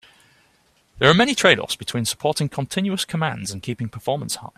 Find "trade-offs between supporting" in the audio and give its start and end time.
1.35-2.49